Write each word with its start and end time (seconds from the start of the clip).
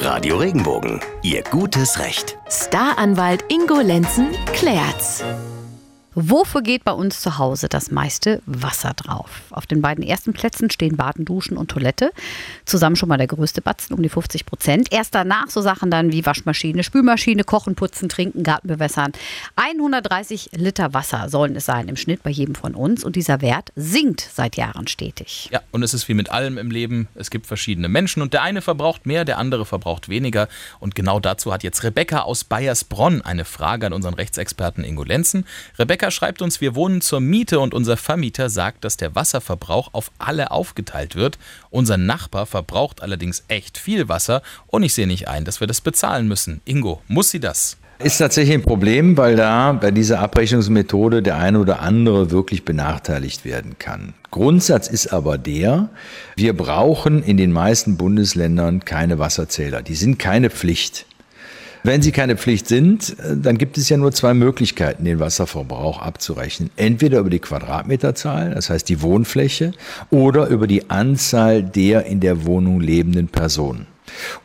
Radio 0.00 0.36
Regenbogen, 0.36 1.00
Ihr 1.22 1.42
gutes 1.42 1.98
Recht. 1.98 2.38
Staranwalt 2.48 3.44
Ingo 3.48 3.80
Lenzen 3.80 4.28
klärt's. 4.52 5.24
Wofür 6.18 6.62
geht 6.62 6.82
bei 6.82 6.92
uns 6.92 7.20
zu 7.20 7.36
Hause 7.36 7.68
das 7.68 7.90
meiste 7.90 8.40
Wasser 8.46 8.94
drauf? 8.94 9.42
Auf 9.50 9.66
den 9.66 9.82
beiden 9.82 10.02
ersten 10.02 10.32
Plätzen 10.32 10.70
stehen 10.70 10.96
Baden, 10.96 11.26
Duschen 11.26 11.58
und 11.58 11.70
Toilette. 11.70 12.10
Zusammen 12.64 12.96
schon 12.96 13.10
mal 13.10 13.18
der 13.18 13.26
größte 13.26 13.60
Batzen, 13.60 13.94
um 13.94 14.02
die 14.02 14.08
50 14.08 14.46
Prozent. 14.46 14.90
Erst 14.90 15.14
danach 15.14 15.50
so 15.50 15.60
Sachen 15.60 15.90
dann 15.90 16.12
wie 16.12 16.24
Waschmaschine, 16.24 16.84
Spülmaschine, 16.84 17.44
Kochen, 17.44 17.74
Putzen, 17.74 18.08
Trinken, 18.08 18.44
Garten 18.44 18.66
bewässern. 18.66 19.12
130 19.56 20.52
Liter 20.54 20.94
Wasser 20.94 21.28
sollen 21.28 21.54
es 21.54 21.66
sein 21.66 21.86
im 21.86 21.96
Schnitt 21.96 22.22
bei 22.22 22.30
jedem 22.30 22.54
von 22.54 22.74
uns. 22.74 23.04
Und 23.04 23.14
dieser 23.14 23.42
Wert 23.42 23.70
sinkt 23.76 24.22
seit 24.22 24.56
Jahren 24.56 24.86
stetig. 24.86 25.50
Ja, 25.52 25.60
und 25.70 25.82
es 25.82 25.92
ist 25.92 26.08
wie 26.08 26.14
mit 26.14 26.30
allem 26.30 26.56
im 26.56 26.70
Leben. 26.70 27.08
Es 27.14 27.28
gibt 27.28 27.46
verschiedene 27.46 27.90
Menschen 27.90 28.22
und 28.22 28.32
der 28.32 28.40
eine 28.40 28.62
verbraucht 28.62 29.04
mehr, 29.04 29.26
der 29.26 29.36
andere 29.36 29.66
verbraucht 29.66 30.08
weniger. 30.08 30.48
Und 30.80 30.94
genau 30.94 31.20
dazu 31.20 31.52
hat 31.52 31.62
jetzt 31.62 31.84
Rebecca 31.84 32.20
aus 32.20 32.44
Bayersbronn 32.44 33.20
eine 33.20 33.44
Frage 33.44 33.88
an 33.88 33.92
unseren 33.92 34.14
Rechtsexperten 34.14 34.82
Ingo 34.82 35.04
Lenzen. 35.04 35.44
Rebecca 35.78 36.05
schreibt 36.10 36.42
uns, 36.42 36.60
wir 36.60 36.74
wohnen 36.74 37.00
zur 37.00 37.20
Miete 37.20 37.60
und 37.60 37.74
unser 37.74 37.96
Vermieter 37.96 38.50
sagt, 38.50 38.84
dass 38.84 38.96
der 38.96 39.14
Wasserverbrauch 39.14 39.90
auf 39.92 40.10
alle 40.18 40.50
aufgeteilt 40.50 41.16
wird. 41.16 41.38
Unser 41.70 41.96
Nachbar 41.96 42.46
verbraucht 42.46 43.02
allerdings 43.02 43.44
echt 43.48 43.78
viel 43.78 44.08
Wasser 44.08 44.42
und 44.66 44.82
ich 44.82 44.94
sehe 44.94 45.06
nicht 45.06 45.28
ein, 45.28 45.44
dass 45.44 45.60
wir 45.60 45.66
das 45.66 45.80
bezahlen 45.80 46.28
müssen. 46.28 46.60
Ingo, 46.64 47.02
muss 47.08 47.30
sie 47.30 47.40
das? 47.40 47.76
Ist 47.98 48.18
tatsächlich 48.18 48.54
ein 48.54 48.62
Problem, 48.62 49.16
weil 49.16 49.36
da 49.36 49.72
bei 49.72 49.90
dieser 49.90 50.20
Abrechnungsmethode 50.20 51.22
der 51.22 51.38
eine 51.38 51.58
oder 51.58 51.80
andere 51.80 52.30
wirklich 52.30 52.64
benachteiligt 52.64 53.46
werden 53.46 53.78
kann. 53.78 54.12
Grundsatz 54.30 54.86
ist 54.86 55.14
aber 55.14 55.38
der, 55.38 55.88
wir 56.36 56.54
brauchen 56.54 57.22
in 57.22 57.38
den 57.38 57.52
meisten 57.52 57.96
Bundesländern 57.96 58.84
keine 58.84 59.18
Wasserzähler. 59.18 59.80
Die 59.80 59.94
sind 59.94 60.18
keine 60.18 60.50
Pflicht. 60.50 61.06
Wenn 61.86 62.02
sie 62.02 62.10
keine 62.10 62.36
Pflicht 62.36 62.66
sind, 62.66 63.16
äh, 63.20 63.36
dann 63.36 63.58
gibt 63.58 63.78
es 63.78 63.88
ja 63.88 63.96
nur 63.96 64.10
zwei 64.10 64.34
Möglichkeiten, 64.34 65.04
den 65.04 65.20
Wasserverbrauch 65.20 66.00
abzurechnen. 66.00 66.70
Entweder 66.74 67.20
über 67.20 67.30
die 67.30 67.38
Quadratmeterzahl, 67.38 68.56
das 68.56 68.70
heißt 68.70 68.88
die 68.88 69.02
Wohnfläche, 69.02 69.70
oder 70.10 70.48
über 70.48 70.66
die 70.66 70.90
Anzahl 70.90 71.62
der 71.62 72.06
in 72.06 72.18
der 72.18 72.44
Wohnung 72.44 72.80
lebenden 72.80 73.28
Personen. 73.28 73.86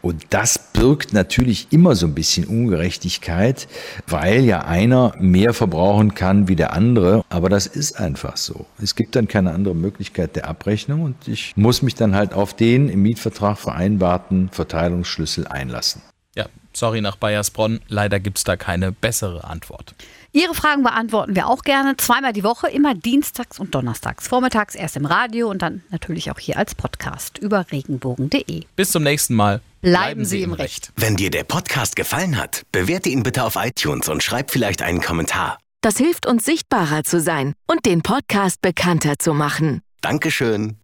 Und 0.03 0.23
das 0.29 0.59
birgt 0.71 1.13
natürlich 1.13 1.65
immer 1.71 1.95
so 1.95 2.05
ein 2.05 2.13
bisschen 2.13 2.45
Ungerechtigkeit, 2.45 3.67
weil 4.05 4.45
ja 4.45 4.65
einer 4.65 5.15
mehr 5.17 5.55
verbrauchen 5.55 6.13
kann 6.13 6.47
wie 6.47 6.55
der 6.55 6.73
andere. 6.73 7.25
Aber 7.29 7.49
das 7.49 7.65
ist 7.65 7.99
einfach 7.99 8.37
so. 8.37 8.67
Es 8.79 8.93
gibt 8.93 9.15
dann 9.15 9.27
keine 9.27 9.51
andere 9.51 9.73
Möglichkeit 9.73 10.35
der 10.35 10.47
Abrechnung 10.47 11.01
und 11.01 11.27
ich 11.27 11.53
muss 11.55 11.81
mich 11.81 11.95
dann 11.95 12.13
halt 12.13 12.35
auf 12.35 12.53
den 12.53 12.87
im 12.87 13.01
Mietvertrag 13.01 13.57
vereinbarten 13.57 14.49
Verteilungsschlüssel 14.51 15.47
einlassen. 15.47 16.03
Ja, 16.35 16.45
sorry 16.73 17.01
nach 17.01 17.17
Bayersbronn, 17.17 17.81
leider 17.87 18.19
gibt 18.19 18.37
es 18.37 18.43
da 18.43 18.55
keine 18.55 18.91
bessere 18.91 19.43
Antwort. 19.43 19.93
Ihre 20.31 20.53
Fragen 20.53 20.83
beantworten 20.83 21.35
wir 21.35 21.47
auch 21.47 21.63
gerne. 21.63 21.97
Zweimal 21.97 22.31
die 22.31 22.43
Woche, 22.43 22.69
immer 22.69 22.95
dienstags 22.95 23.59
und 23.59 23.75
donnerstags. 23.75 24.29
Vormittags 24.29 24.75
erst 24.75 24.95
im 24.95 25.05
Radio 25.05 25.49
und 25.49 25.61
dann 25.61 25.83
natürlich 25.89 26.31
auch 26.31 26.39
hier 26.39 26.57
als 26.57 26.73
Podcast 26.73 27.37
über 27.37 27.65
regenbogen.de. 27.71 28.63
Bis 28.77 28.91
zum 28.91 29.03
nächsten 29.03 29.35
Mal. 29.35 29.59
Bleiben, 29.81 30.03
Bleiben 30.03 30.25
Sie 30.25 30.41
im 30.41 30.53
Recht. 30.53 30.93
Wenn 30.95 31.17
dir 31.17 31.31
der 31.31 31.43
Podcast 31.43 31.95
gefallen 31.95 32.37
hat, 32.37 32.63
bewerte 32.71 33.09
ihn 33.09 33.23
bitte 33.23 33.43
auf 33.43 33.55
iTunes 33.57 34.07
und 34.07 34.23
schreib 34.23 34.51
vielleicht 34.51 34.83
einen 34.83 35.01
Kommentar. 35.01 35.57
Das 35.81 35.97
hilft 35.97 36.27
uns 36.27 36.45
sichtbarer 36.45 37.03
zu 37.03 37.19
sein 37.19 37.53
und 37.67 37.85
den 37.85 38.03
Podcast 38.03 38.61
bekannter 38.61 39.17
zu 39.17 39.33
machen. 39.33 39.81
Dankeschön. 40.01 40.80